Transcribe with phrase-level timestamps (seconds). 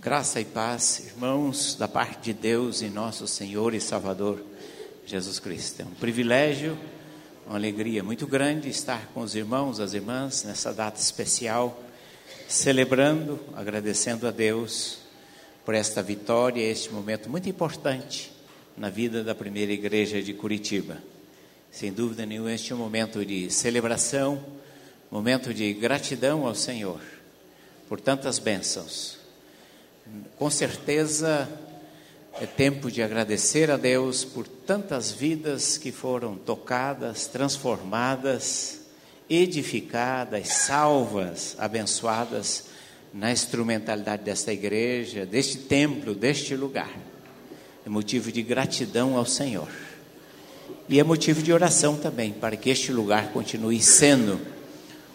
[0.00, 4.40] Graça e paz, irmãos, da parte de Deus e nosso Senhor e Salvador
[5.04, 5.82] Jesus Cristo.
[5.82, 6.78] É um privilégio,
[7.44, 11.82] uma alegria muito grande estar com os irmãos, as irmãs, nessa data especial,
[12.46, 15.00] celebrando, agradecendo a Deus
[15.64, 18.32] por esta vitória, este momento muito importante
[18.76, 20.98] na vida da primeira igreja de Curitiba.
[21.72, 24.40] Sem dúvida nenhuma, este é um momento de celebração,
[25.10, 27.00] momento de gratidão ao Senhor
[27.88, 29.17] por tantas bênçãos
[30.38, 31.48] com certeza
[32.40, 38.80] é tempo de agradecer a Deus por tantas vidas que foram tocadas, transformadas,
[39.28, 42.66] edificadas, salvas, abençoadas
[43.12, 46.90] na instrumentalidade desta igreja, deste templo, deste lugar.
[47.84, 49.68] É motivo de gratidão ao Senhor.
[50.88, 54.40] E é motivo de oração também, para que este lugar continue sendo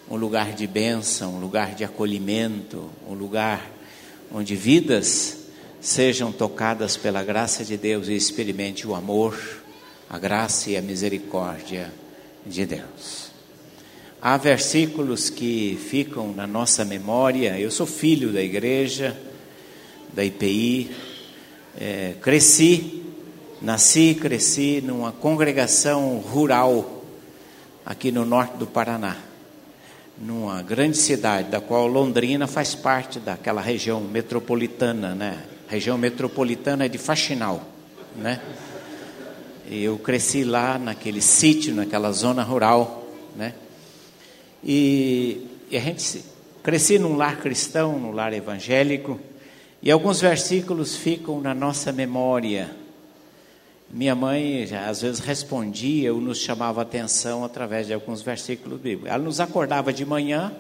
[0.10, 3.72] um lugar de bênção, um lugar de acolhimento, um lugar
[4.34, 5.38] onde vidas
[5.80, 9.38] sejam tocadas pela graça de Deus e experimente o amor,
[10.09, 11.94] a graça e a misericórdia
[12.44, 13.31] de Deus.
[14.20, 17.59] Há versículos que ficam na nossa memória.
[17.59, 19.16] Eu sou filho da igreja,
[20.14, 20.92] da IPI,
[21.80, 23.04] é, cresci,
[23.61, 27.04] nasci e cresci numa congregação rural
[27.86, 29.33] aqui no norte do Paraná
[30.26, 35.44] numa grande cidade, da qual Londrina faz parte daquela região metropolitana, né?
[35.68, 37.68] região metropolitana é de Faxinal,
[38.16, 38.40] né?
[39.70, 43.54] E eu cresci lá naquele sítio, naquela zona rural, né?
[44.64, 46.24] E, e a gente
[46.62, 49.20] cresci num lar cristão, num lar evangélico,
[49.82, 52.70] e alguns versículos ficam na nossa memória
[53.94, 59.11] minha mãe já, às vezes respondia ou nos chamava atenção através de alguns versículos bíblicos.
[59.11, 60.52] Ela nos acordava de manhã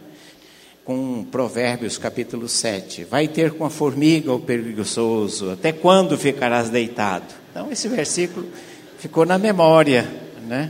[0.85, 3.05] com Provérbios capítulo 7.
[3.05, 7.33] Vai ter com a formiga o preguiçoso, até quando ficarás deitado?
[7.49, 8.47] Então esse versículo
[8.99, 10.07] ficou na memória,
[10.47, 10.69] né?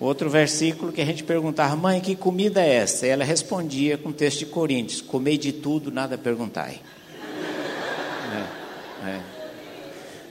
[0.00, 3.06] Outro versículo que a gente perguntava, mãe, que comida é essa?
[3.06, 6.80] E ela respondia com o texto de Coríntios: Comei de tudo, nada perguntai.
[9.06, 9.33] é, é.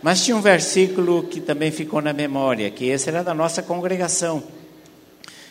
[0.04, 4.44] Mas tinha um versículo que também ficou na memória, que esse era da nossa congregação.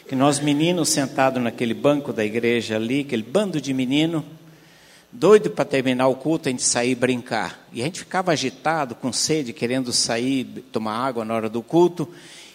[0.07, 4.23] Que nós meninos sentados naquele banco da igreja ali, aquele bando de menino,
[5.11, 7.67] doido para terminar o culto, a gente sair brincar.
[7.73, 12.07] E a gente ficava agitado, com sede, querendo sair, tomar água na hora do culto.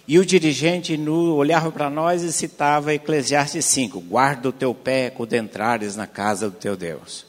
[0.08, 5.10] E o dirigente no, olhava para nós e citava Eclesiastes 5: Guarda o teu pé
[5.10, 7.27] quando entrares na casa do teu Deus.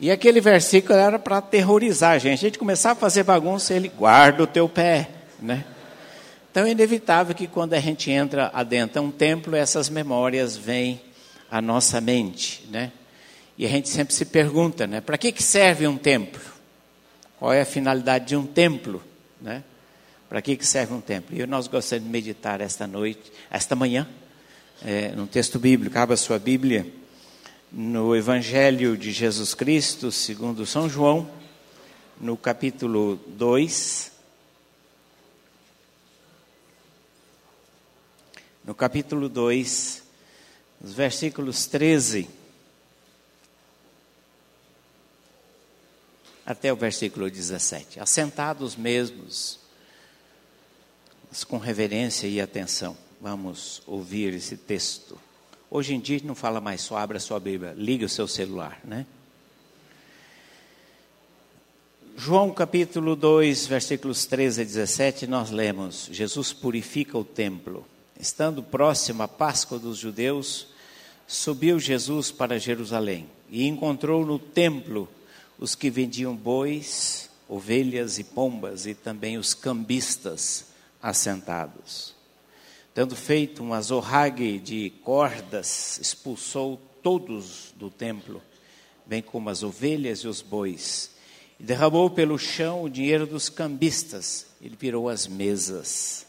[0.00, 2.32] E aquele versículo era para aterrorizar a gente.
[2.32, 5.08] A gente começava a fazer bagunça, ele guarda o teu pé,
[5.40, 5.64] né?
[6.50, 11.00] Então é inevitável que quando a gente entra adentro um templo, essas memórias vêm
[11.50, 12.92] à nossa mente, né?
[13.56, 15.00] E a gente sempre se pergunta, né?
[15.00, 16.40] Para que, que serve um templo?
[17.38, 19.02] Qual é a finalidade de um templo,
[19.40, 19.62] né?
[20.28, 21.36] Para que, que serve um templo?
[21.36, 24.08] E nós gostamos de meditar esta noite, esta manhã,
[24.84, 25.96] é, num texto bíblico.
[25.98, 26.86] Abra sua Bíblia
[27.76, 31.28] no Evangelho de Jesus Cristo, segundo São João,
[32.20, 34.12] no capítulo 2.
[38.64, 40.04] No capítulo 2,
[40.84, 42.28] os versículos 13
[46.46, 47.98] até o versículo 17.
[47.98, 49.58] Assentados mesmos,
[51.28, 55.18] mas com reverência e atenção, vamos ouvir esse texto.
[55.76, 59.04] Hoje em dia não fala mais só abra sua Bíblia, liga o seu celular, né?
[62.16, 67.84] João capítulo 2, versículos 13 a 17, nós lemos: Jesus purifica o templo.
[68.20, 70.68] Estando próximo à Páscoa dos judeus,
[71.26, 75.08] subiu Jesus para Jerusalém e encontrou no templo
[75.58, 80.66] os que vendiam bois, ovelhas e pombas e também os cambistas
[81.02, 82.13] assentados.
[82.94, 88.40] Tendo feito um azorrague de cordas, expulsou todos do templo,
[89.04, 91.10] bem como as ovelhas e os bois,
[91.58, 94.46] e derramou pelo chão o dinheiro dos cambistas.
[94.62, 96.24] Ele virou as mesas.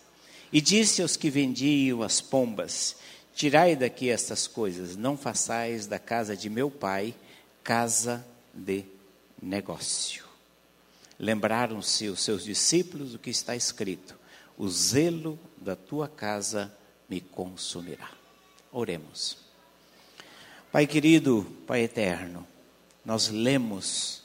[0.51, 2.95] E disse aos que vendiam as pombas:
[3.35, 7.13] Tirai daqui estas coisas, não façais da casa de meu pai
[7.63, 8.85] casa de
[9.41, 10.25] negócio.
[11.19, 14.15] Lembraram-se os seus discípulos do que está escrito:
[14.57, 16.75] o zelo da tua casa
[17.09, 18.09] me consumirá.
[18.71, 19.37] Oremos.
[20.71, 22.45] Pai querido, Pai eterno,
[23.03, 24.23] nós lemos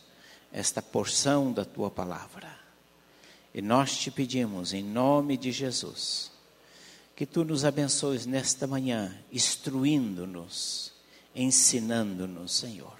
[0.52, 2.58] esta porção da tua palavra
[3.54, 6.30] e nós te pedimos, em nome de Jesus,
[7.16, 10.92] que tu nos abençoes nesta manhã, instruindo-nos,
[11.34, 12.98] ensinando-nos, Senhor.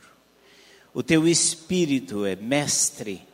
[0.92, 3.26] O teu espírito é mestre,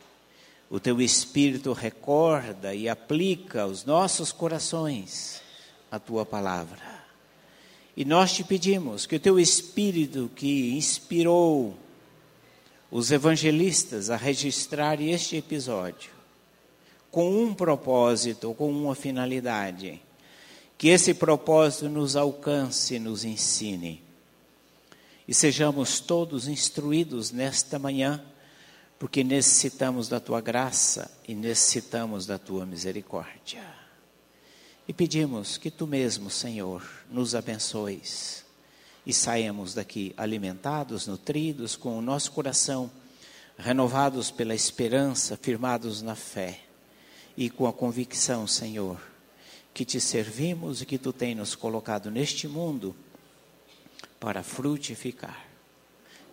[0.69, 5.41] o teu espírito recorda e aplica aos nossos corações
[5.91, 6.97] a tua palavra.
[7.97, 11.77] E nós te pedimos que o teu espírito que inspirou
[12.91, 16.11] os evangelistas a registrar este episódio,
[17.11, 20.01] com um propósito, com uma finalidade,
[20.77, 24.03] que esse propósito nos alcance nos ensine.
[25.27, 28.23] E sejamos todos instruídos nesta manhã,
[28.99, 33.65] porque necessitamos da tua graça e necessitamos da tua misericórdia.
[34.89, 38.45] E pedimos que tu mesmo, Senhor, nos abençoes
[39.05, 42.91] e saímos daqui alimentados, nutridos, com o nosso coração
[43.59, 46.61] renovados pela esperança, firmados na fé
[47.37, 49.01] e com a convicção, Senhor,
[49.75, 52.95] que te servimos e que tu tens nos colocado neste mundo
[54.19, 55.47] para frutificar.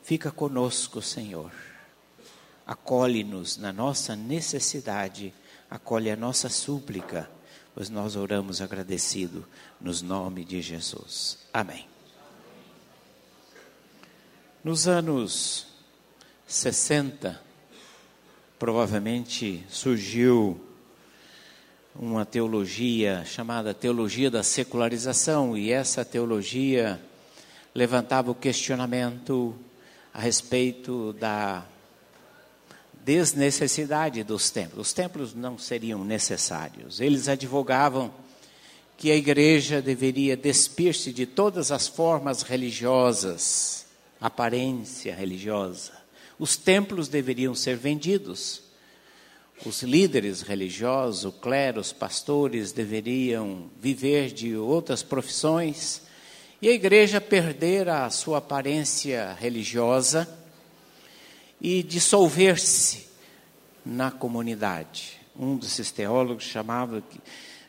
[0.03, 1.51] Fica conosco, Senhor.
[2.65, 5.33] Acolhe-nos na nossa necessidade,
[5.69, 7.29] acolhe a nossa súplica,
[7.75, 9.45] pois nós oramos agradecido
[9.81, 11.39] nos nome de Jesus.
[11.53, 11.87] Amém.
[14.63, 15.67] Nos anos
[16.47, 17.41] 60,
[18.57, 20.63] provavelmente surgiu
[21.93, 26.99] uma teologia chamada teologia da secularização, e essa teologia
[27.75, 29.53] levantava o questionamento
[30.13, 31.65] a respeito da
[33.03, 34.87] desnecessidade dos templos.
[34.87, 36.99] Os templos não seriam necessários.
[36.99, 38.13] Eles advogavam
[38.97, 43.85] que a igreja deveria despir-se de todas as formas religiosas,
[44.21, 45.91] aparência religiosa.
[46.39, 48.63] Os templos deveriam ser vendidos
[49.65, 56.01] os líderes religiosos, o clero, os pastores deveriam viver de outras profissões
[56.61, 60.27] e a igreja perder a sua aparência religiosa
[61.63, 63.07] e dissolver-se
[63.85, 65.17] na comunidade.
[65.33, 67.01] Um desses teólogos chamado,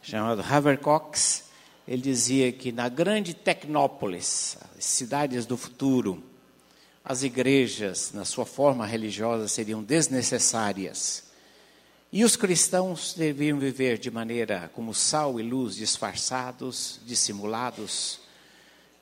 [0.03, 1.45] chamado Havercox,
[1.87, 6.21] ele dizia que na grande Tecnópolis, as cidades do futuro,
[7.05, 11.23] as igrejas, na sua forma religiosa, seriam desnecessárias
[12.11, 18.21] e os cristãos deviam viver de maneira como sal e luz, disfarçados, dissimulados,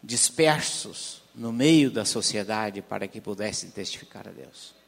[0.03, 4.81] dispersos no meio da sociedade para que pudessem testificar a Deus.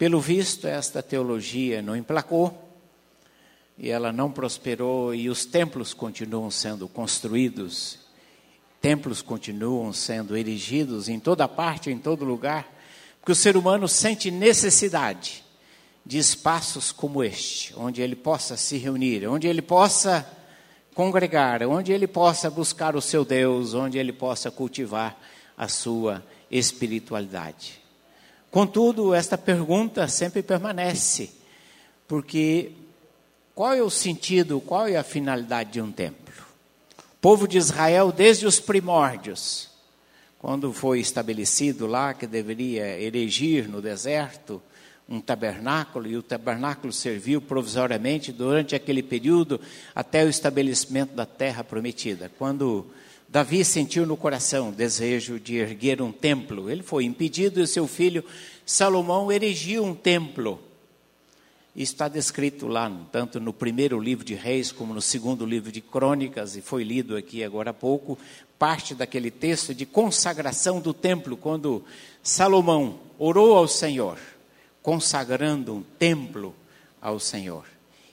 [0.00, 2.72] Pelo visto, esta teologia não emplacou
[3.76, 7.98] e ela não prosperou e os templos continuam sendo construídos,
[8.80, 12.66] templos continuam sendo erigidos em toda parte, em todo lugar,
[13.18, 15.44] porque o ser humano sente necessidade
[16.06, 20.26] de espaços como este, onde ele possa se reunir, onde ele possa
[20.94, 25.20] congregar, onde ele possa buscar o seu Deus, onde ele possa cultivar
[25.58, 27.79] a sua espiritualidade.
[28.50, 31.30] Contudo, esta pergunta sempre permanece,
[32.08, 32.72] porque
[33.54, 36.34] qual é o sentido, qual é a finalidade de um templo?
[36.98, 39.70] O povo de Israel, desde os primórdios,
[40.38, 44.60] quando foi estabelecido lá que deveria erigir no deserto
[45.08, 49.60] um tabernáculo, e o tabernáculo serviu provisoriamente durante aquele período
[49.94, 52.30] até o estabelecimento da terra prometida.
[52.38, 52.86] Quando
[53.30, 57.86] Davi sentiu no coração o desejo de erguer um templo, ele foi impedido e seu
[57.86, 58.24] filho
[58.66, 60.60] Salomão erigiu um templo.
[61.76, 65.80] Isso está descrito lá, tanto no primeiro livro de Reis como no segundo livro de
[65.80, 68.18] Crônicas, e foi lido aqui agora há pouco,
[68.58, 71.84] parte daquele texto de consagração do templo, quando
[72.24, 74.18] Salomão orou ao Senhor
[74.82, 76.54] consagrando um templo
[77.00, 77.64] ao Senhor.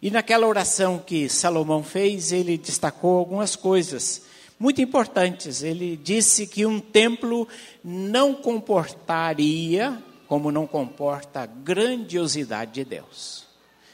[0.02, 4.22] E naquela oração que Salomão fez, ele destacou algumas coisas
[4.60, 5.64] muito importantes.
[5.64, 7.48] Ele disse que um templo
[7.84, 13.46] não comportaria, como não comporta, a grandiosidade de Deus.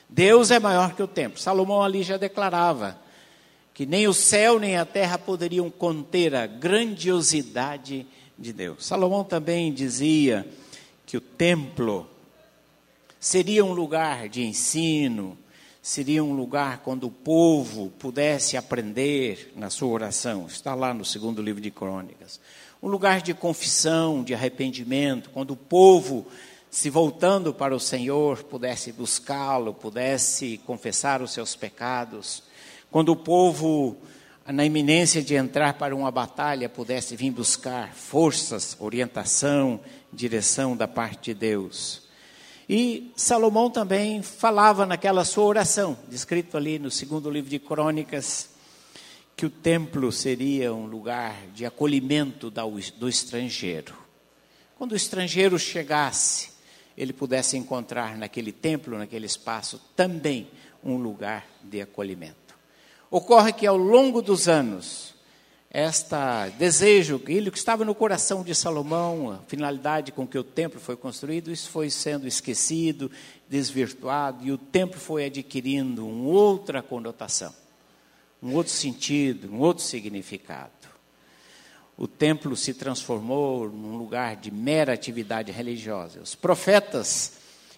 [0.09, 1.39] Deus é maior que o templo.
[1.39, 2.99] Salomão ali já declarava
[3.73, 8.05] que nem o céu nem a terra poderiam conter a grandiosidade
[8.37, 8.85] de Deus.
[8.85, 10.47] Salomão também dizia
[11.05, 12.07] que o templo
[13.23, 15.37] Seria um lugar de ensino,
[15.83, 20.47] seria um lugar quando o povo pudesse aprender na sua oração.
[20.47, 22.39] Está lá no segundo livro de Crônicas.
[22.81, 26.25] Um lugar de confissão, de arrependimento, quando o povo,
[26.71, 32.43] se voltando para o Senhor, pudesse buscá-lo, pudesse confessar os seus pecados.
[32.89, 33.97] Quando o povo,
[34.47, 39.81] na iminência de entrar para uma batalha, pudesse vir buscar forças, orientação,
[40.13, 42.02] direção da parte de Deus.
[42.75, 48.49] E Salomão também falava naquela sua oração, descrito ali no segundo livro de Crônicas,
[49.37, 52.51] que o templo seria um lugar de acolhimento
[52.97, 53.93] do estrangeiro.
[54.75, 56.49] quando o estrangeiro chegasse,
[56.97, 60.47] ele pudesse encontrar naquele templo, naquele espaço, também
[60.83, 62.57] um lugar de acolhimento.
[63.11, 65.12] Ocorre que ao longo dos anos,
[65.73, 70.79] esta desejo, aquilo que estava no coração de Salomão, a finalidade com que o templo
[70.79, 73.09] foi construído, isso foi sendo esquecido,
[73.49, 77.51] desvirtuado, e o templo foi adquirindo uma outra conotação,
[78.41, 80.71] um outro sentido, um outro significado.
[81.97, 86.21] O templo se transformou num lugar de mera atividade religiosa.
[86.21, 87.33] Os profetas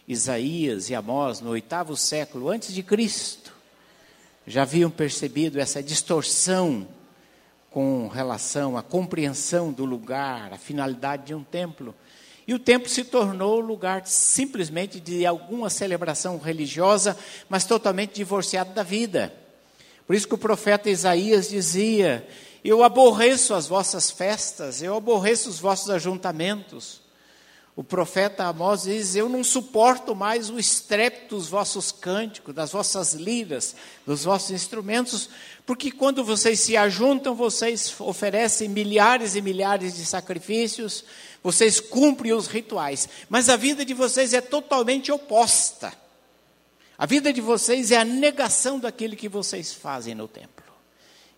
[0.05, 3.53] Isaías e Amós, no oitavo século antes de Cristo,
[4.45, 6.87] já haviam percebido essa distorção
[7.75, 11.93] com relação à compreensão do lugar, a finalidade de um templo.
[12.47, 17.17] E o templo se tornou lugar simplesmente de alguma celebração religiosa,
[17.49, 19.33] mas totalmente divorciado da vida.
[20.07, 22.25] Por isso que o profeta Isaías dizia:
[22.63, 27.01] Eu aborreço as vossas festas, eu aborreço os vossos ajuntamentos.
[27.75, 33.13] O profeta Amós diz: Eu não suporto mais o estrépito dos vossos cânticos, das vossas
[33.13, 35.29] liras, dos vossos instrumentos,
[35.65, 41.03] porque quando vocês se ajuntam, vocês oferecem milhares e milhares de sacrifícios,
[41.43, 45.93] vocês cumprem os rituais, mas a vida de vocês é totalmente oposta.
[46.97, 50.54] A vida de vocês é a negação daquilo que vocês fazem no templo.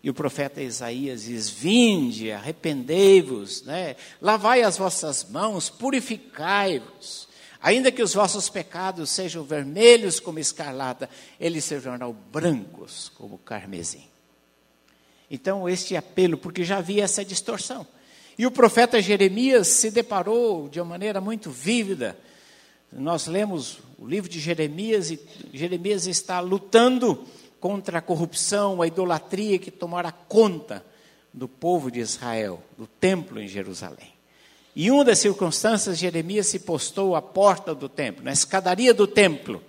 [0.04, 3.96] E o profeta Isaías diz: Vinde, arrependei-vos, né?
[4.22, 7.28] lavai as vossas mãos, purificai-vos.
[7.62, 14.08] Ainda que os vossos pecados sejam vermelhos como escarlata, eles serão brancos como carmesim.
[15.30, 17.86] Então, este apelo, porque já havia essa distorção.
[18.38, 22.18] E o profeta Jeremias se deparou de uma maneira muito vívida.
[22.92, 25.20] Nós lemos o livro de Jeremias e
[25.52, 27.26] Jeremias está lutando
[27.60, 30.86] contra a corrupção, a idolatria que tomara conta
[31.34, 34.14] do povo de Israel, do templo em Jerusalém.
[34.76, 39.62] E uma das circunstâncias, Jeremias se postou à porta do templo, na escadaria do templo.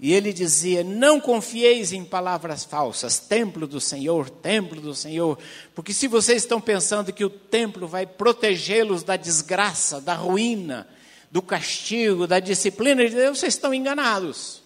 [0.00, 5.38] E ele dizia: Não confieis em palavras falsas, templo do Senhor, templo do Senhor,
[5.74, 10.86] porque se vocês estão pensando que o templo vai protegê-los da desgraça, da ruína,
[11.30, 14.62] do castigo, da disciplina de Deus, vocês estão enganados.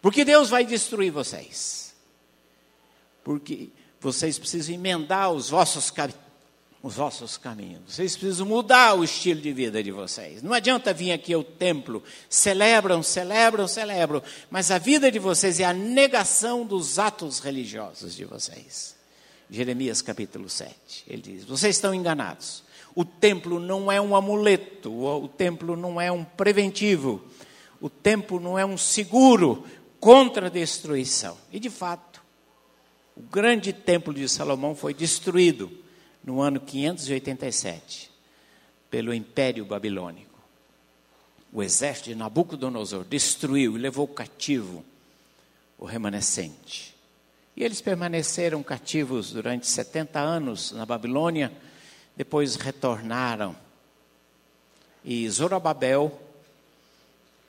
[0.00, 1.94] Porque Deus vai destruir vocês.
[3.24, 5.92] Porque vocês precisam emendar os vossos,
[6.82, 7.82] os vossos caminhos.
[7.88, 10.42] Vocês precisam mudar o estilo de vida de vocês.
[10.42, 15.64] Não adianta vir aqui ao templo, celebram, celebram, celebram, mas a vida de vocês é
[15.64, 18.96] a negação dos atos religiosos de vocês.
[19.50, 21.04] Jeremias capítulo 7.
[21.08, 22.62] Ele diz: Vocês estão enganados.
[22.94, 27.22] O templo não é um amuleto, o templo não é um preventivo,
[27.80, 29.64] o templo não é um seguro
[30.00, 31.36] contra a destruição.
[31.52, 32.22] E de fato,
[33.16, 35.70] o grande templo de Salomão foi destruído
[36.22, 38.10] no ano 587
[38.90, 40.38] pelo Império Babilônico.
[41.52, 44.84] O exército de Nabucodonosor destruiu e levou cativo
[45.78, 46.94] o remanescente.
[47.56, 51.52] E eles permaneceram cativos durante 70 anos na Babilônia,
[52.16, 53.56] depois retornaram.
[55.04, 56.20] E Zorobabel,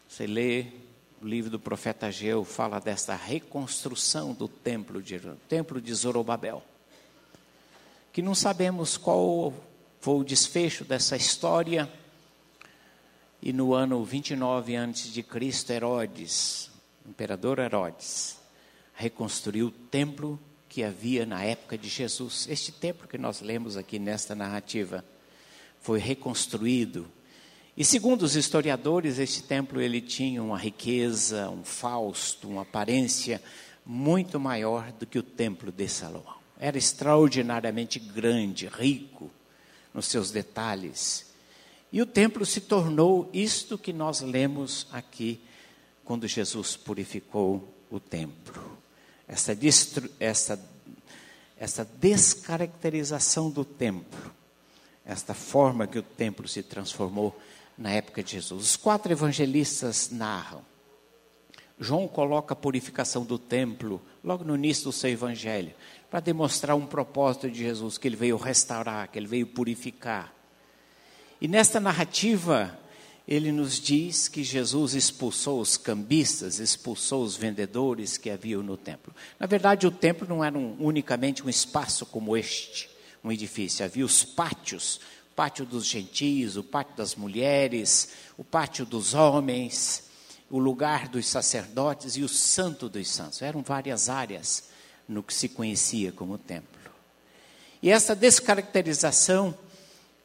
[0.07, 0.65] você lê
[1.21, 6.63] o livro do profeta Ageu fala desta reconstrução do templo de, templo de Zorobabel.
[8.13, 9.53] Que não sabemos qual
[9.99, 11.91] foi o desfecho dessa história.
[13.41, 16.71] E no ano 29 antes de Cristo, Herodes,
[17.05, 18.37] imperador Herodes,
[18.95, 22.47] reconstruiu o templo que havia na época de Jesus.
[22.49, 25.03] Este templo que nós lemos aqui nesta narrativa
[25.81, 27.09] foi reconstruído
[27.79, 33.41] e segundo os historiadores, este templo ele tinha uma riqueza, um fausto, uma aparência
[33.85, 36.35] muito maior do que o templo de Salomão.
[36.59, 39.31] Era extraordinariamente grande, rico
[39.93, 41.27] nos seus detalhes.
[41.89, 45.39] E o templo se tornou isto que nós lemos aqui
[46.03, 48.77] quando Jesus purificou o templo.
[49.25, 49.57] Essa,
[50.19, 50.69] essa,
[51.57, 54.35] essa descaracterização do templo,
[55.05, 57.39] esta forma que o templo se transformou
[57.79, 58.61] na época de Jesus.
[58.61, 60.61] Os quatro evangelistas narram.
[61.79, 65.73] João coloca a purificação do templo logo no início do seu evangelho,
[66.11, 70.33] para demonstrar um propósito de Jesus, que ele veio restaurar, que ele veio purificar.
[71.39, 72.77] E nesta narrativa,
[73.25, 79.15] ele nos diz que Jesus expulsou os cambistas, expulsou os vendedores que haviam no templo.
[79.39, 82.89] Na verdade, o templo não era um, unicamente um espaço como este,
[83.23, 84.99] um edifício, havia os pátios
[85.39, 90.03] pátio dos gentios, o pátio das mulheres, o pátio dos homens,
[90.51, 93.41] o lugar dos sacerdotes e o santo dos santos.
[93.41, 94.65] Eram várias áreas
[95.07, 96.91] no que se conhecia como templo.
[97.81, 99.57] E essa descaracterização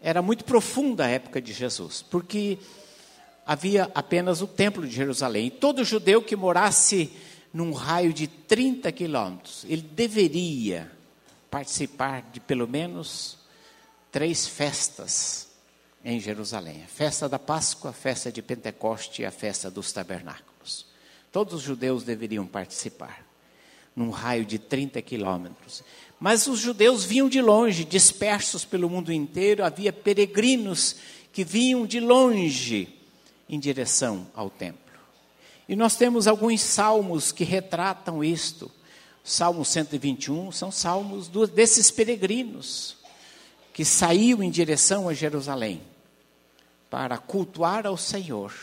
[0.02, 2.59] era muito profunda a época de Jesus, porque
[3.47, 5.47] havia apenas o templo de Jerusalém.
[5.47, 7.12] E todo judeu que morasse
[7.52, 10.90] num raio de 30 quilômetros, ele deveria
[11.52, 13.43] participar de pelo menos
[14.14, 15.49] três festas
[16.04, 20.87] em Jerusalém: a festa da Páscoa, a festa de Pentecoste e a festa dos tabernáculos.
[21.33, 23.26] Todos os judeus deveriam participar,
[23.97, 25.83] num raio de 30 quilômetros.
[26.21, 30.94] Mas os judeus vinham de longe, dispersos pelo mundo inteiro, havia peregrinos
[31.33, 32.97] que vinham de longe
[33.49, 34.78] em direção ao templo.
[35.68, 38.71] E nós temos alguns salmos que retratam isto.
[39.25, 43.02] Salmo 121 são salmos desses peregrinos
[43.75, 45.83] que saíam em direção a Jerusalém
[46.88, 48.54] para cultuar ao Senhor,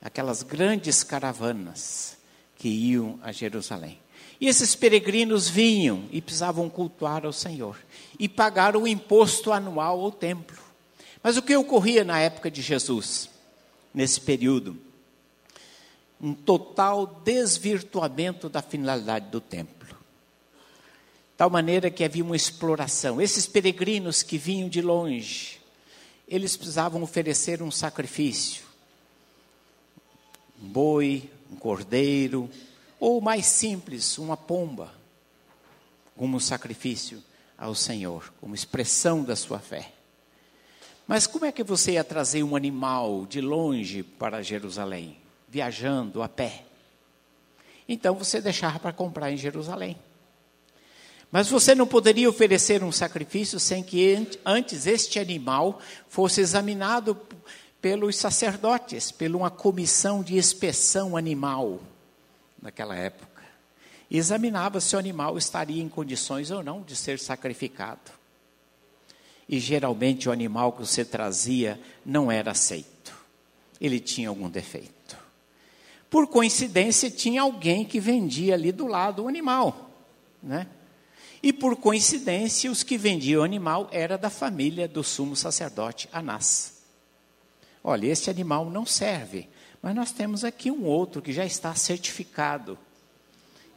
[0.00, 2.16] aquelas grandes caravanas
[2.56, 4.00] que iam a Jerusalém.
[4.40, 7.78] E esses peregrinos vinham e precisavam cultuar ao Senhor
[8.18, 10.58] e pagar o imposto anual ao templo.
[11.22, 13.28] Mas o que ocorria na época de Jesus,
[13.92, 14.78] nesse período?
[16.18, 19.83] Um total desvirtuamento da finalidade do templo.
[21.36, 23.20] Tal maneira que havia uma exploração.
[23.20, 25.60] Esses peregrinos que vinham de longe,
[26.28, 28.64] eles precisavam oferecer um sacrifício.
[30.62, 32.48] Um boi, um cordeiro,
[33.00, 34.94] ou mais simples, uma pomba,
[36.16, 37.22] como sacrifício
[37.58, 39.92] ao Senhor, como expressão da sua fé.
[41.06, 46.28] Mas como é que você ia trazer um animal de longe para Jerusalém, viajando a
[46.28, 46.64] pé?
[47.88, 49.98] Então você deixava para comprar em Jerusalém.
[51.34, 57.20] Mas você não poderia oferecer um sacrifício sem que antes este animal fosse examinado
[57.82, 61.80] pelos sacerdotes, por uma comissão de inspeção animal
[62.62, 63.42] naquela época.
[64.08, 68.12] Examinava se o animal estaria em condições ou não de ser sacrificado.
[69.48, 73.12] E geralmente o animal que você trazia não era aceito.
[73.80, 75.18] Ele tinha algum defeito.
[76.08, 79.90] Por coincidência, tinha alguém que vendia ali do lado o animal,
[80.40, 80.68] né?
[81.44, 86.78] E por coincidência, os que vendiam o animal era da família do sumo sacerdote Anás.
[87.82, 89.46] Olha, esse animal não serve.
[89.82, 92.78] Mas nós temos aqui um outro que já está certificado,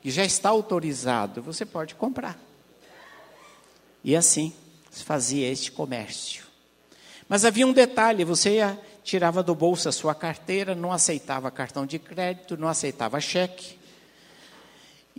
[0.02, 2.40] que já está autorizado, você pode comprar.
[4.02, 4.54] E assim
[4.90, 6.46] se fazia este comércio.
[7.28, 8.62] Mas havia um detalhe: você
[9.04, 13.77] tirava do bolso a sua carteira, não aceitava cartão de crédito, não aceitava cheque.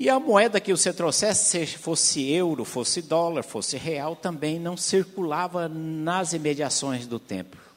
[0.00, 4.76] E a moeda que você trouxesse, se fosse euro, fosse dólar, fosse real, também não
[4.76, 7.68] circulava nas imediações do templo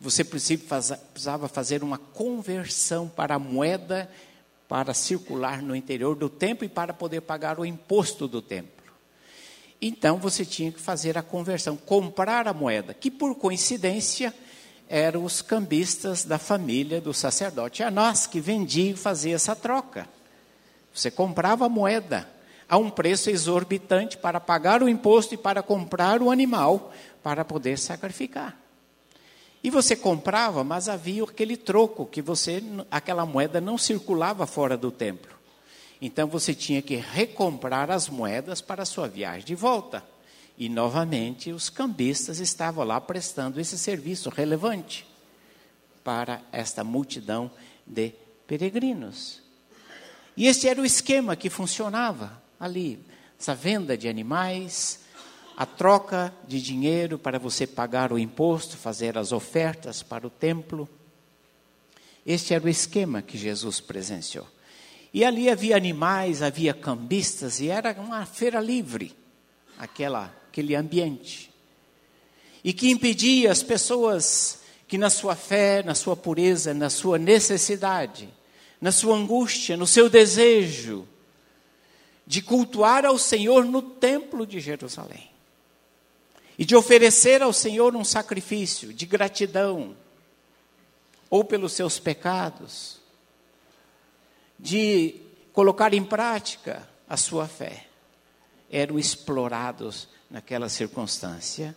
[0.00, 4.08] você precisava fazer uma conversão para a moeda
[4.68, 8.92] para circular no interior do templo e para poder pagar o imposto do templo.
[9.80, 14.34] Então você tinha que fazer a conversão, comprar a moeda, que por coincidência
[14.88, 20.08] eram os cambistas da família do sacerdote a nós que vendiam e faziam essa troca.
[20.98, 22.28] Você comprava moeda
[22.68, 27.78] a um preço exorbitante para pagar o imposto e para comprar o animal para poder
[27.78, 28.58] sacrificar.
[29.62, 34.90] E você comprava, mas havia aquele troco que você, aquela moeda não circulava fora do
[34.90, 35.36] templo.
[36.02, 40.04] Então você tinha que recomprar as moedas para a sua viagem de volta.
[40.56, 45.06] E novamente os cambistas estavam lá prestando esse serviço relevante
[46.02, 47.48] para esta multidão
[47.86, 48.12] de
[48.48, 49.47] peregrinos.
[50.38, 52.96] E esse era o esquema que funcionava ali,
[53.36, 55.00] essa venda de animais,
[55.56, 60.88] a troca de dinheiro para você pagar o imposto, fazer as ofertas para o templo.
[62.24, 64.46] Este era o esquema que Jesus presenciou.
[65.12, 69.16] E ali havia animais, havia cambistas, e era uma feira livre,
[69.76, 71.52] aquela, aquele ambiente.
[72.62, 78.37] E que impedia as pessoas que, na sua fé, na sua pureza, na sua necessidade,
[78.80, 81.06] na sua angústia, no seu desejo,
[82.26, 85.30] de cultuar ao Senhor no templo de Jerusalém
[86.58, 89.96] e de oferecer ao Senhor um sacrifício de gratidão,
[91.30, 92.98] ou pelos seus pecados,
[94.58, 95.14] de
[95.52, 97.86] colocar em prática a sua fé,
[98.70, 101.76] eram explorados naquela circunstância.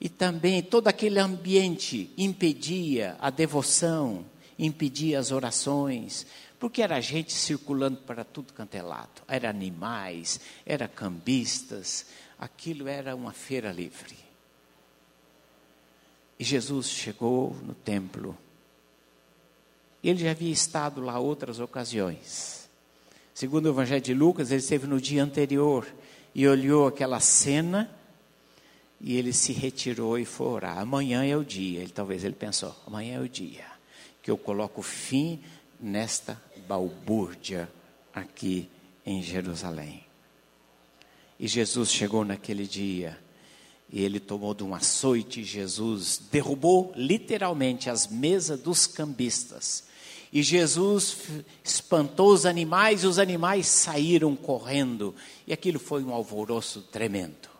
[0.00, 4.24] E também todo aquele ambiente impedia a devoção,
[4.58, 6.26] impedia as orações,
[6.58, 9.22] porque era gente circulando para tudo quanto é lado.
[9.26, 12.06] Era animais, era cambistas,
[12.38, 14.16] aquilo era uma feira livre.
[16.38, 18.38] E Jesus chegou no templo.
[20.02, 22.68] Ele já havia estado lá outras ocasiões.
[23.34, 25.86] Segundo o Evangelho de Lucas, ele esteve no dia anterior
[26.34, 27.90] e olhou aquela cena
[29.04, 30.78] E ele se retirou e foi orar.
[30.78, 33.71] Amanhã é o dia, ele, talvez ele pensou, amanhã é o dia
[34.22, 35.40] que eu coloco fim
[35.80, 37.68] nesta balbúrdia
[38.14, 38.68] aqui
[39.04, 40.04] em Jerusalém.
[41.38, 43.18] E Jesus chegou naquele dia
[43.92, 49.84] e ele tomou de um açoite, Jesus derrubou literalmente as mesas dos cambistas.
[50.32, 51.18] E Jesus
[51.62, 55.14] espantou os animais e os animais saíram correndo.
[55.46, 57.50] E aquilo foi um alvoroço tremendo,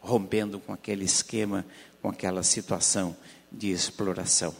[0.00, 1.66] rompendo com aquele esquema,
[2.00, 3.14] com aquela situação
[3.52, 4.54] de exploração.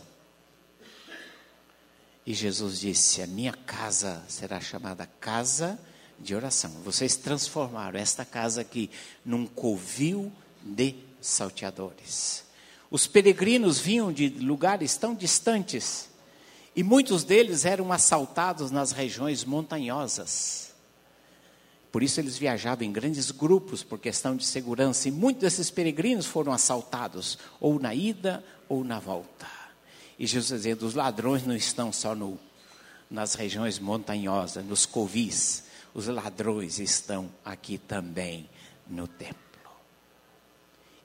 [2.26, 5.78] E Jesus disse: A minha casa será chamada casa
[6.18, 6.70] de oração.
[6.84, 8.90] Vocês transformaram esta casa aqui
[9.24, 10.32] num covil
[10.62, 12.44] de salteadores.
[12.90, 16.08] Os peregrinos vinham de lugares tão distantes
[16.76, 20.72] e muitos deles eram assaltados nas regiões montanhosas.
[21.90, 26.26] Por isso eles viajavam em grandes grupos por questão de segurança e muitos desses peregrinos
[26.26, 29.63] foram assaltados ou na ida ou na volta.
[30.18, 32.38] E Jesus dizendo: os ladrões não estão só no,
[33.10, 38.48] nas regiões montanhosas, nos covis, os ladrões estão aqui também
[38.88, 39.42] no templo.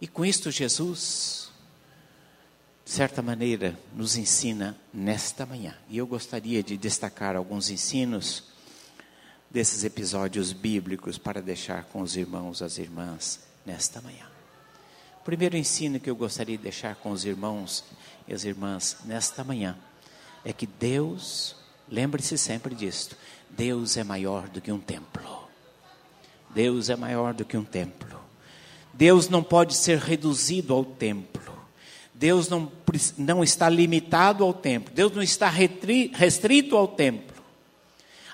[0.02, 1.52] E com isto, Jesus,
[2.86, 5.76] de certa maneira, nos ensina nesta manhã.
[5.90, 8.44] E eu gostaria de destacar alguns ensinos
[9.50, 14.26] desses episódios bíblicos para deixar com os irmãos, as irmãs, nesta manhã.
[15.22, 17.84] O primeiro ensino que eu gostaria de deixar com os irmãos
[18.30, 19.76] e as irmãs nesta manhã
[20.46, 21.56] é que Deus,
[21.90, 23.18] lembre-se sempre disto,
[23.50, 25.50] Deus é maior do que um templo.
[26.52, 28.20] Deus é maior do que um templo.
[28.94, 31.52] Deus não pode ser reduzido ao templo.
[32.14, 32.72] Deus não,
[33.18, 34.94] não está limitado ao templo.
[34.94, 37.36] Deus não está restrito ao templo.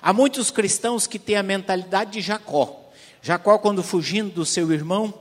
[0.02, 2.90] Há muitos cristãos que têm a mentalidade de Jacó.
[3.22, 5.14] Jacó, quando fugindo do seu irmão,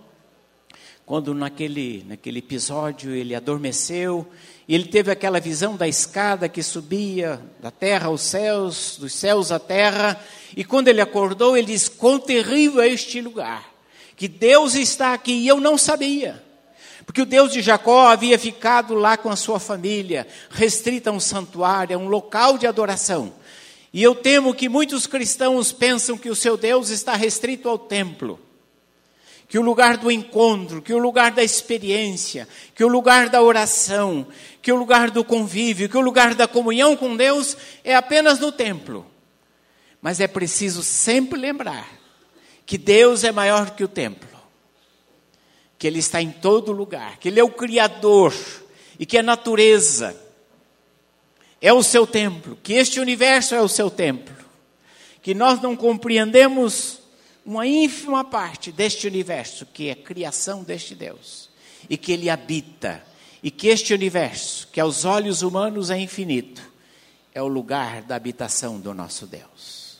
[1.06, 4.28] quando naquele, naquele episódio ele adormeceu,
[4.68, 9.52] e ele teve aquela visão da escada que subia da terra aos céus, dos céus
[9.52, 10.20] à terra,
[10.56, 13.76] e quando ele acordou, ele disse: Quão terrível é este lugar!
[14.16, 16.42] que Deus está aqui e eu não sabia.
[17.06, 21.20] Porque o Deus de Jacó havia ficado lá com a sua família, restrita a um
[21.20, 23.34] santuário, a um local de adoração.
[23.94, 28.40] E eu temo que muitos cristãos pensam que o seu Deus está restrito ao templo,
[29.48, 34.28] que o lugar do encontro, que o lugar da experiência, que o lugar da oração,
[34.62, 38.52] que o lugar do convívio, que o lugar da comunhão com Deus é apenas no
[38.52, 39.06] templo.
[40.02, 41.88] Mas é preciso sempre lembrar
[42.66, 44.28] que Deus é maior que o templo,
[45.78, 48.34] que Ele está em todo lugar, que Ele é o Criador
[49.00, 50.20] e que a natureza
[51.62, 54.36] é o seu templo, que este universo é o seu templo,
[55.22, 57.00] que nós não compreendemos
[57.46, 61.50] uma ínfima parte deste universo, que é criação deste Deus,
[61.88, 63.06] e que Ele habita,
[63.44, 66.74] e que este universo, que aos olhos humanos é infinito,
[67.34, 70.00] é o lugar da habitação do nosso Deus.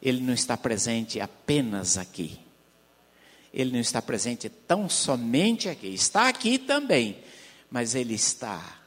[0.00, 2.40] Ele não está presente apenas aqui.
[3.52, 5.88] Ele não está presente tão somente aqui.
[5.88, 7.18] Está aqui também,
[7.70, 8.80] mas ele está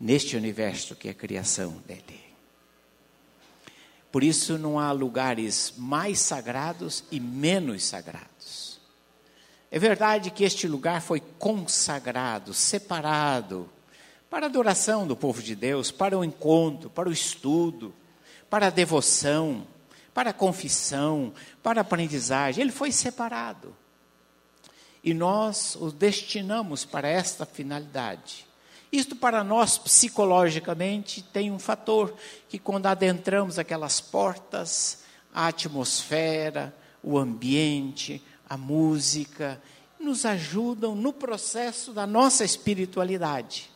[0.00, 2.31] neste universo que é a criação dele.
[4.12, 8.78] Por isso não há lugares mais sagrados e menos sagrados.
[9.70, 13.70] É verdade que este lugar foi consagrado, separado
[14.28, 17.94] para a adoração do povo de Deus, para o encontro, para o estudo,
[18.50, 19.66] para a devoção,
[20.12, 22.60] para a confissão, para a aprendizagem.
[22.60, 23.74] Ele foi separado.
[25.02, 28.46] E nós o destinamos para esta finalidade.
[28.92, 32.14] Isto para nós, psicologicamente, tem um fator
[32.48, 34.98] que quando adentramos aquelas portas,
[35.34, 39.60] a atmosfera, o ambiente, a música,
[39.98, 43.70] nos ajudam no processo da nossa espiritualidade.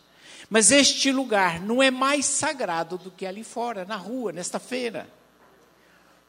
[0.50, 5.08] Mas este lugar não é mais sagrado do que ali fora, na rua, nesta feira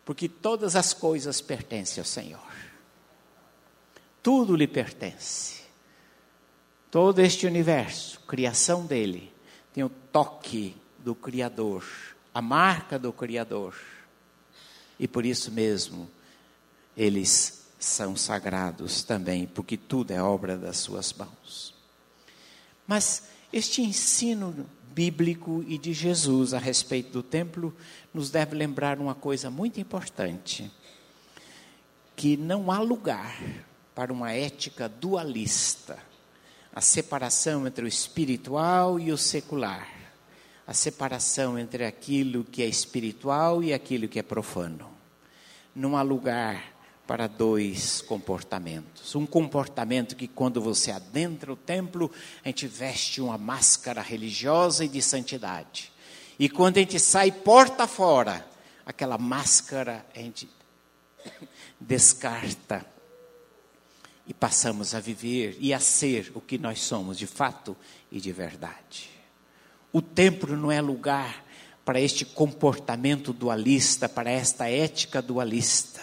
[0.07, 2.39] porque todas as coisas pertencem ao Senhor.
[4.23, 5.63] Tudo lhe pertence.
[6.89, 9.31] Todo este universo, criação dele,
[9.73, 11.83] tem o toque do Criador,
[12.33, 13.75] a marca do Criador.
[14.99, 16.09] E por isso mesmo,
[16.95, 21.73] eles são sagrados também, porque tudo é obra das suas mãos.
[22.87, 27.75] Mas este ensino bíblico e de Jesus a respeito do templo
[28.13, 30.71] nos deve lembrar uma coisa muito importante:
[32.15, 33.39] que não há lugar
[33.93, 35.99] para uma ética dualista,
[36.77, 39.89] a separação entre o espiritual e o secular,
[40.67, 44.87] a separação entre aquilo que é espiritual e aquilo que é profano.
[45.75, 46.63] Não há lugar
[47.07, 49.15] para dois comportamentos.
[49.15, 52.11] Um comportamento que, quando você adentra o templo,
[52.45, 55.91] a gente veste uma máscara religiosa e de santidade.
[56.37, 58.45] E quando a gente sai porta fora,
[58.85, 60.47] aquela máscara a gente
[61.81, 62.85] descarta
[64.27, 67.75] e passamos a viver e a ser o que nós somos de fato
[68.11, 69.09] e de verdade.
[69.91, 71.45] O templo não é lugar
[71.85, 76.01] para este comportamento dualista, para esta ética dualista.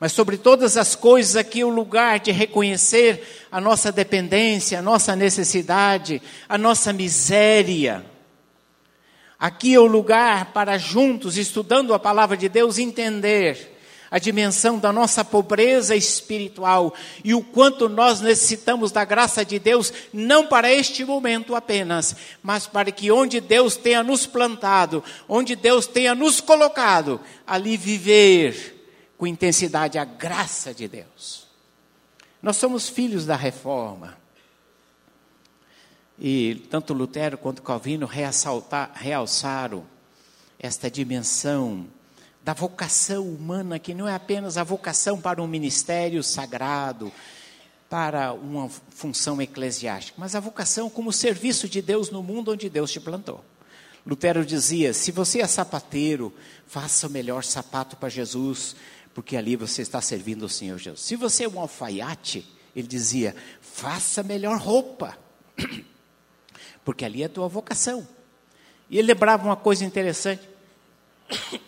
[0.00, 5.14] Mas sobre todas as coisas aqui o lugar de reconhecer a nossa dependência, a nossa
[5.14, 8.04] necessidade, a nossa miséria.
[9.38, 13.75] Aqui é o lugar para juntos, estudando a palavra de Deus, entender
[14.10, 19.92] a dimensão da nossa pobreza espiritual e o quanto nós necessitamos da graça de Deus,
[20.12, 25.86] não para este momento apenas, mas para que onde Deus tenha nos plantado, onde Deus
[25.86, 28.74] tenha nos colocado, ali viver
[29.18, 31.46] com intensidade a graça de Deus.
[32.42, 34.16] Nós somos filhos da reforma.
[36.18, 39.84] E tanto Lutero quanto Calvino realçaram
[40.58, 41.86] esta dimensão
[42.46, 47.12] da vocação humana, que não é apenas a vocação para um ministério sagrado,
[47.90, 52.92] para uma função eclesiástica, mas a vocação como serviço de Deus no mundo onde Deus
[52.92, 53.44] te plantou.
[54.06, 56.32] Lutero dizia: se você é sapateiro,
[56.68, 58.76] faça o melhor sapato para Jesus,
[59.12, 61.00] porque ali você está servindo o Senhor Jesus.
[61.00, 65.18] Se você é um alfaiate, ele dizia, faça melhor roupa,
[66.84, 68.06] porque ali é a tua vocação.
[68.88, 70.48] E ele lembrava uma coisa interessante,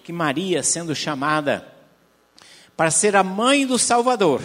[0.05, 1.67] que Maria, sendo chamada
[2.77, 4.43] para ser a mãe do Salvador,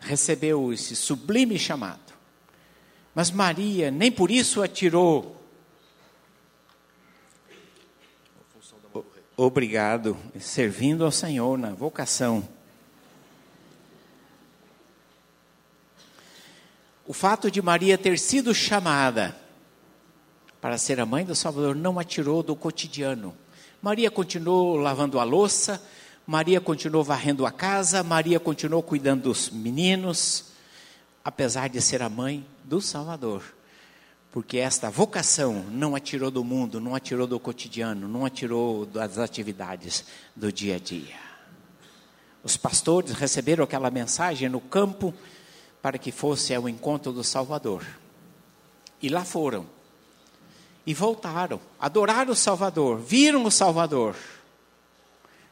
[0.00, 2.14] recebeu esse sublime chamado.
[3.14, 5.36] Mas Maria nem por isso atirou
[9.36, 12.48] obrigado, servindo ao Senhor na vocação.
[17.06, 19.36] O fato de Maria ter sido chamada
[20.60, 23.34] para ser a mãe do Salvador não a tirou do cotidiano.
[23.80, 25.82] Maria continuou lavando a louça,
[26.26, 30.46] Maria continuou varrendo a casa, Maria continuou cuidando dos meninos,
[31.24, 33.42] apesar de ser a mãe do Salvador
[34.36, 38.28] porque esta vocação não a tirou do mundo, não a tirou do cotidiano, não a
[38.28, 40.04] tirou das atividades
[40.36, 41.16] do dia a dia.
[42.44, 45.14] Os pastores receberam aquela mensagem no campo
[45.80, 47.82] para que fosse ao encontro do Salvador.
[49.00, 49.64] E lá foram.
[50.86, 54.14] E voltaram, adoraram o Salvador, viram o Salvador,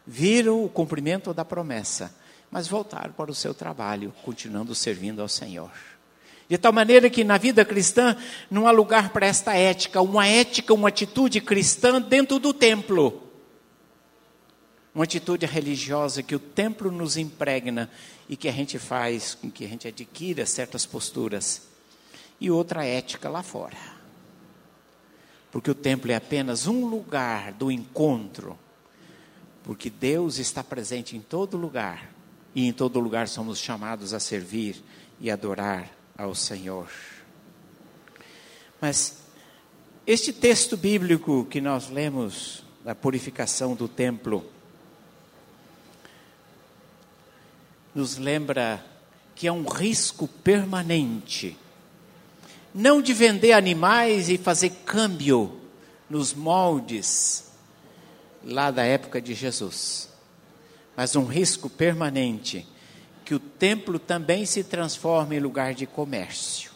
[0.07, 2.15] viram o cumprimento da promessa,
[2.51, 5.73] mas voltaram para o seu trabalho, continuando servindo ao Senhor.
[6.49, 8.17] De tal maneira que na vida cristã
[8.49, 13.23] não há lugar para esta ética, uma ética, uma atitude cristã dentro do templo.
[14.95, 17.91] Uma atitude religiosa que o templo nos impregna
[18.29, 21.63] e que a gente faz com que a gente adquira certas posturas.
[22.41, 23.94] E outra ética lá fora.
[25.55, 28.59] Porque o templo é apenas um lugar do encontro.
[29.63, 32.11] Porque Deus está presente em todo lugar.
[32.57, 34.83] E em todo lugar somos chamados a servir
[35.21, 35.89] e adorar
[36.19, 36.89] ao Senhor.
[38.81, 39.19] Mas
[40.05, 44.45] este texto bíblico que nós lemos da purificação do templo
[47.95, 48.85] nos lembra
[49.37, 51.57] que é um risco permanente
[52.75, 55.61] não de vender animais e fazer câmbio
[56.11, 57.53] nos moldes
[58.43, 60.09] lá da época de Jesus,
[60.97, 62.67] mas um risco permanente
[63.25, 66.73] que o templo também se transforme em lugar de comércio,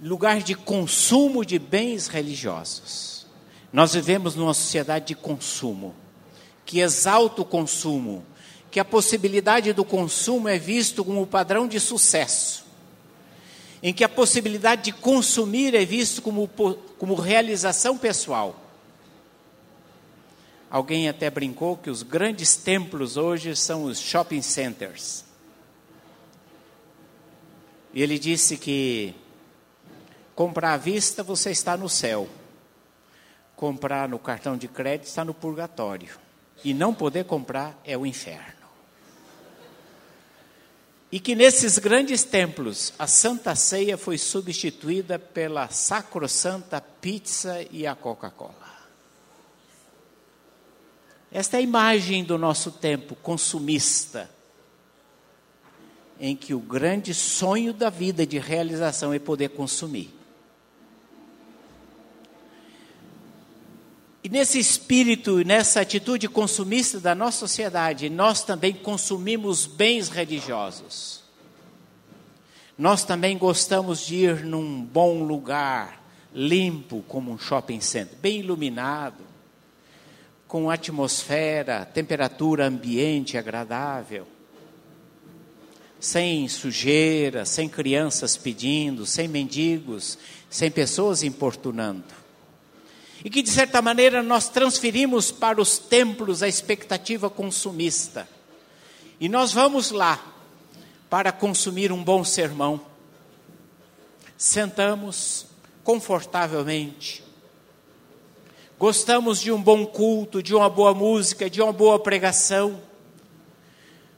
[0.00, 3.26] lugar de consumo de bens religiosos.
[3.72, 5.94] Nós vivemos numa sociedade de consumo,
[6.64, 8.24] que exalta o consumo,
[8.70, 12.61] que a possibilidade do consumo é visto como padrão de sucesso,
[13.82, 16.48] em que a possibilidade de consumir é visto como,
[16.98, 18.56] como realização pessoal.
[20.70, 25.24] Alguém até brincou que os grandes templos hoje são os shopping centers.
[27.92, 29.14] E ele disse que
[30.34, 32.28] comprar à vista você está no céu,
[33.54, 36.18] comprar no cartão de crédito está no purgatório,
[36.64, 38.61] e não poder comprar é o inferno.
[41.12, 47.94] E que nesses grandes templos a Santa Ceia foi substituída pela sacrossanta pizza e a
[47.94, 48.72] Coca-Cola.
[51.30, 54.30] Esta é a imagem do nosso tempo consumista
[56.18, 60.21] em que o grande sonho da vida de realização é poder consumir.
[64.24, 71.22] E nesse espírito nessa atitude consumista da nossa sociedade, nós também consumimos bens religiosos.
[72.78, 79.24] Nós também gostamos de ir num bom lugar, limpo, como um shopping center, bem iluminado,
[80.46, 84.26] com atmosfera, temperatura ambiente agradável,
[85.98, 90.16] sem sujeira, sem crianças pedindo, sem mendigos,
[90.48, 92.21] sem pessoas importunando.
[93.24, 98.28] E que, de certa maneira, nós transferimos para os templos a expectativa consumista.
[99.20, 100.20] E nós vamos lá
[101.08, 102.80] para consumir um bom sermão.
[104.36, 105.46] Sentamos
[105.84, 107.22] confortavelmente.
[108.78, 112.80] Gostamos de um bom culto, de uma boa música, de uma boa pregação.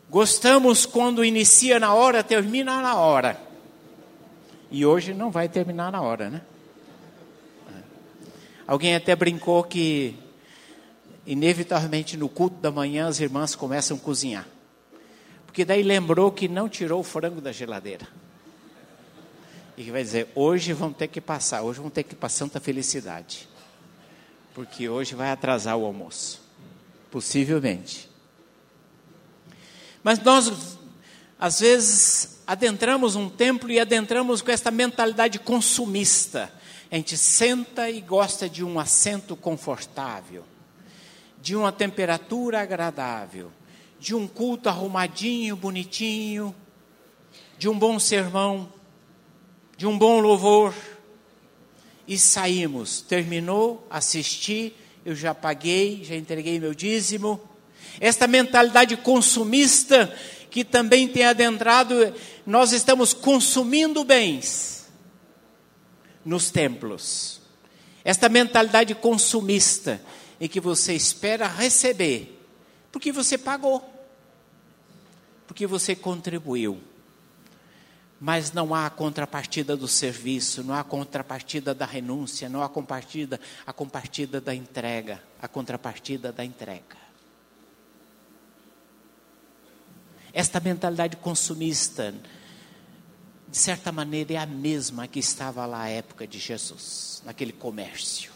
[0.08, 3.38] Gostamos quando inicia na hora, termina na hora.
[4.70, 6.40] E hoje não vai terminar na hora, né?
[8.66, 10.16] Alguém até brincou que,
[11.26, 14.46] inevitavelmente, no culto da manhã, as irmãs começam a cozinhar.
[15.44, 18.08] Porque daí lembrou que não tirou o frango da geladeira.
[19.76, 22.28] E que vai dizer: hoje vão ter que passar, hoje vão ter que ir para
[22.28, 23.48] Santa Felicidade.
[24.54, 26.42] Porque hoje vai atrasar o almoço.
[27.10, 28.08] Possivelmente.
[30.02, 30.78] Mas nós,
[31.38, 36.52] às vezes, adentramos um templo e adentramos com esta mentalidade consumista.
[36.90, 40.44] A gente senta e gosta de um assento confortável,
[41.40, 43.50] de uma temperatura agradável,
[43.98, 46.54] de um culto arrumadinho, bonitinho,
[47.58, 48.72] de um bom sermão,
[49.76, 50.74] de um bom louvor.
[52.06, 53.00] E saímos.
[53.00, 54.74] Terminou, assisti,
[55.06, 57.40] eu já paguei, já entreguei meu dízimo.
[57.98, 60.14] Esta mentalidade consumista
[60.50, 62.14] que também tem adentrado,
[62.46, 64.73] nós estamos consumindo bens
[66.24, 67.40] nos templos.
[68.04, 70.00] Esta mentalidade consumista,
[70.40, 72.40] em que você espera receber,
[72.90, 73.82] porque você pagou,
[75.46, 76.80] porque você contribuiu.
[78.20, 83.72] Mas não há contrapartida do serviço, não há contrapartida da renúncia, não há compartida, a
[83.72, 87.04] compartida da entrega, a contrapartida da entrega.
[90.32, 92.14] Esta mentalidade consumista,
[93.54, 98.32] de certa maneira, é a mesma que estava lá à época de Jesus, naquele comércio.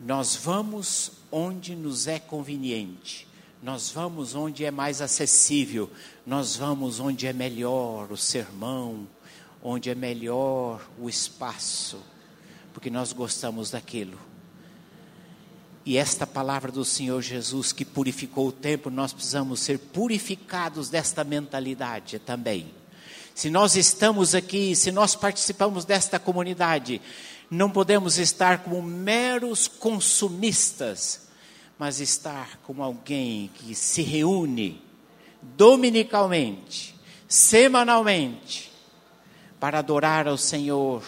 [0.00, 3.28] Nós vamos onde nos é conveniente,
[3.62, 5.92] nós vamos onde é mais acessível,
[6.26, 9.06] nós vamos onde é melhor o sermão,
[9.62, 12.02] onde é melhor o espaço,
[12.72, 14.18] porque nós gostamos daquilo.
[15.84, 21.22] E esta palavra do Senhor Jesus que purificou o tempo, nós precisamos ser purificados desta
[21.22, 22.83] mentalidade também.
[23.34, 27.02] Se nós estamos aqui, se nós participamos desta comunidade,
[27.50, 31.28] não podemos estar como meros consumistas,
[31.76, 34.80] mas estar como alguém que se reúne
[35.42, 36.94] dominicalmente,
[37.26, 38.72] semanalmente,
[39.58, 41.02] para adorar ao Senhor,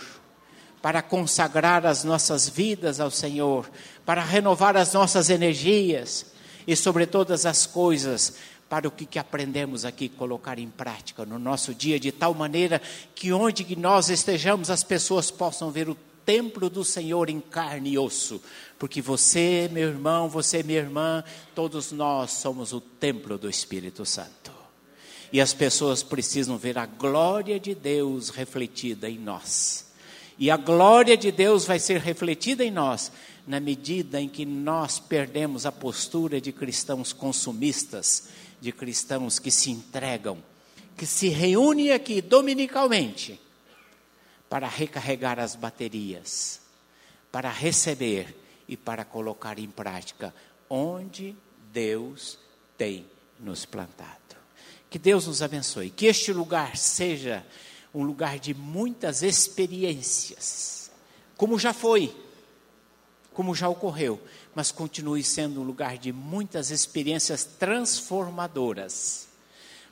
[0.82, 3.70] para consagrar as nossas vidas ao Senhor,
[4.04, 6.26] para renovar as nossas energias
[6.66, 8.34] e, sobre todas as coisas,
[8.68, 12.80] para o que, aprendemos aqui colocar em prática no nosso dia, de tal maneira
[13.14, 17.90] que onde que nós estejamos, as pessoas possam ver o templo do Senhor em carne
[17.90, 18.42] e osso,
[18.78, 21.22] porque você, meu irmão, você, minha irmã,
[21.54, 24.50] todos nós somos o templo do Espírito Santo.
[25.32, 29.86] E as pessoas precisam ver a glória de Deus refletida em nós.
[30.38, 33.10] E a glória de Deus vai ser refletida em nós
[33.46, 38.28] na medida em que nós perdemos a postura de cristãos consumistas,
[38.60, 40.42] de cristãos que se entregam,
[40.96, 43.40] que se reúnem aqui dominicalmente
[44.48, 46.60] para recarregar as baterias,
[47.30, 48.34] para receber
[48.68, 50.34] e para colocar em prática
[50.68, 51.36] onde
[51.72, 52.38] Deus
[52.78, 53.06] tem
[53.38, 54.36] nos plantado.
[54.88, 57.44] Que Deus nos abençoe, que este lugar seja
[57.94, 60.90] um lugar de muitas experiências,
[61.36, 62.14] como já foi
[63.36, 64.18] como já ocorreu,
[64.56, 69.28] mas continue sendo um lugar de muitas experiências transformadoras,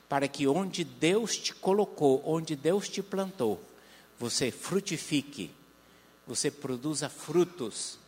[0.09, 3.63] para que onde Deus te colocou, onde Deus te plantou,
[4.19, 5.51] você frutifique,
[6.25, 7.99] você produza frutos,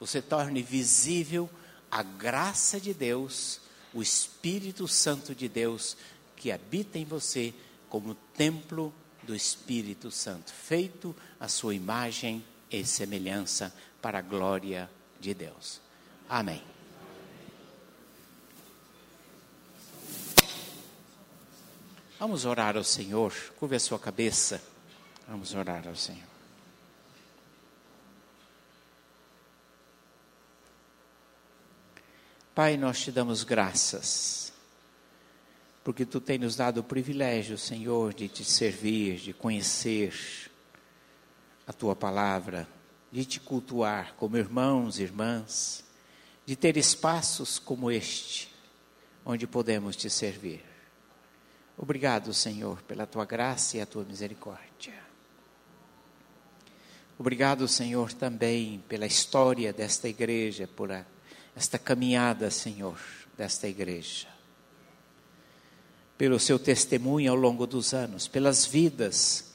[0.00, 1.50] você torne visível
[1.90, 3.60] a graça de Deus,
[3.92, 5.98] o Espírito Santo de Deus
[6.34, 7.52] que habita em você
[7.90, 8.90] como templo
[9.22, 14.88] do Espírito Santo, feito à sua imagem e semelhança para a glória
[15.20, 15.84] de Deus.
[16.28, 16.62] Amém.
[22.18, 23.32] Vamos orar ao Senhor.
[23.58, 24.60] Curva a sua cabeça.
[25.28, 26.26] Vamos orar ao Senhor.
[32.54, 34.50] Pai, nós te damos graças,
[35.84, 40.14] porque tu tens nos dado o privilégio, Senhor, de te servir, de conhecer
[41.66, 42.66] a tua palavra,
[43.12, 45.84] de te cultuar como irmãos e irmãs,
[46.46, 48.48] de ter espaços como este,
[49.24, 50.64] onde podemos te servir.
[51.76, 54.94] Obrigado, Senhor, pela tua graça e a tua misericórdia.
[57.18, 61.04] Obrigado, Senhor, também pela história desta igreja, por a
[61.56, 62.98] esta caminhada, Senhor,
[63.36, 64.28] desta igreja.
[66.16, 69.52] Pelo seu testemunho ao longo dos anos, pelas vidas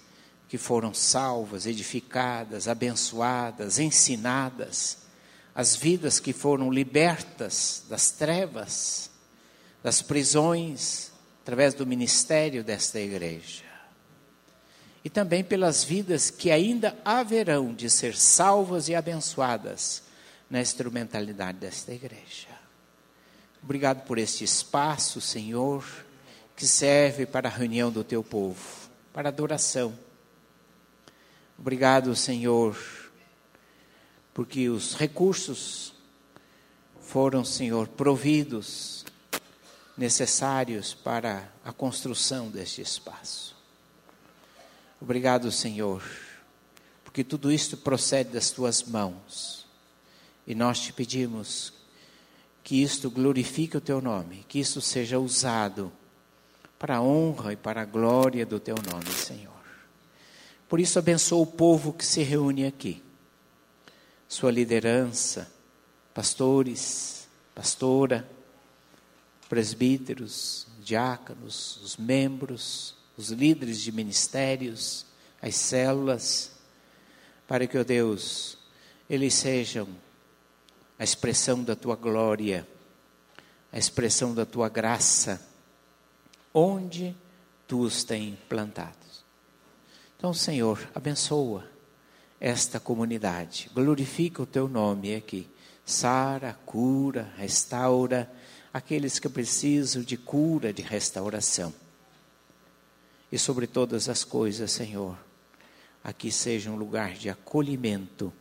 [0.50, 4.98] que foram salvas, edificadas, abençoadas, ensinadas,
[5.54, 9.10] as vidas que foram libertas das trevas,
[9.84, 13.64] das prisões, através do ministério desta igreja.
[15.04, 20.04] E também pelas vidas que ainda haverão de ser salvas e abençoadas
[20.50, 22.48] na instrumentalidade desta igreja.
[23.64, 25.84] Obrigado por este espaço, Senhor,
[26.56, 29.98] que serve para a reunião do teu povo, para a adoração.
[31.58, 32.76] Obrigado, Senhor,
[34.34, 35.94] porque os recursos
[37.02, 39.06] foram, Senhor, providos
[39.98, 43.56] necessários para a construção deste espaço.
[45.00, 46.04] Obrigado, Senhor,
[47.04, 49.66] porque tudo isto procede das tuas mãos
[50.46, 51.74] e nós te pedimos
[52.64, 55.92] que isto glorifique o teu nome, que isto seja usado
[56.78, 59.52] para a honra e para a glória do teu nome, Senhor.
[60.70, 63.04] Por isso, abençoa o povo que se reúne aqui,
[64.32, 65.52] sua liderança,
[66.14, 68.26] pastores, pastora,
[69.50, 75.06] presbíteros, diáconos, os membros, os líderes de ministérios,
[75.42, 76.50] as células,
[77.46, 78.58] para que, ó Deus,
[79.10, 79.86] eles sejam
[80.98, 82.66] a expressão da tua glória,
[83.70, 85.46] a expressão da tua graça,
[86.54, 87.14] onde
[87.68, 89.26] tu os tens plantados.
[90.18, 91.71] Então, Senhor, abençoa
[92.42, 95.48] esta comunidade, glorifica o teu nome aqui,
[95.86, 98.34] sara, cura, restaura
[98.74, 101.72] aqueles que precisam de cura, de restauração.
[103.32, 105.16] E sobre todas as coisas, Senhor,
[106.04, 108.34] aqui seja um lugar de acolhimento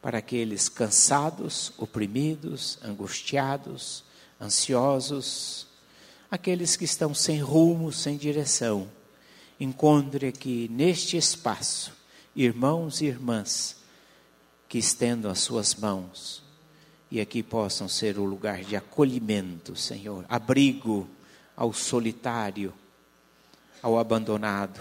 [0.00, 4.04] para aqueles cansados, oprimidos, angustiados,
[4.40, 5.66] ansiosos,
[6.30, 8.88] aqueles que estão sem rumo, sem direção.
[9.60, 11.97] Encontre aqui neste espaço
[12.44, 13.76] irmãos e irmãs
[14.68, 16.42] que estendam as suas mãos
[17.10, 21.08] e aqui possam ser o lugar de acolhimento, Senhor, abrigo
[21.56, 22.72] ao solitário,
[23.82, 24.80] ao abandonado,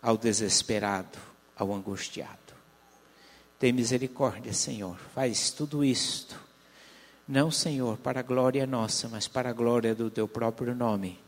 [0.00, 1.18] ao desesperado,
[1.56, 2.38] ao angustiado.
[3.58, 4.96] Tem misericórdia, Senhor.
[5.14, 6.38] Faz tudo isto.
[7.26, 11.18] Não, Senhor, para a glória nossa, mas para a glória do teu próprio nome.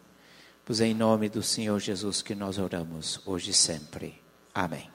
[0.64, 4.20] Pois é em nome do Senhor Jesus que nós oramos, hoje e sempre.
[4.54, 4.91] Amém.